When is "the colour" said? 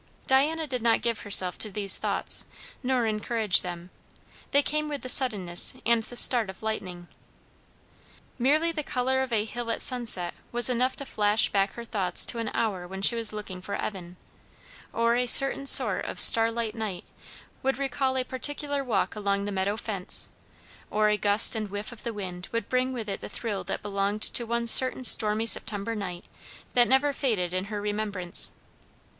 8.71-9.21